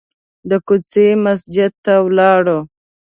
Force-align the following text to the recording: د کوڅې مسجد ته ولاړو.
د 0.49 0.51
کوڅې 0.67 1.07
مسجد 1.25 1.71
ته 1.85 1.93
ولاړو. 2.05 2.59